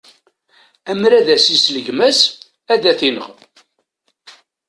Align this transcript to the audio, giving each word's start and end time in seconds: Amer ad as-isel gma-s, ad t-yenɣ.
Amer 0.91 1.11
ad 1.13 1.27
as-isel 1.35 1.77
gma-s, 1.85 2.19
ad 2.73 2.81
t-yenɣ. 2.99 3.27